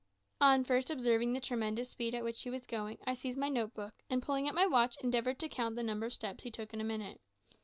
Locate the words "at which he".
2.15-2.49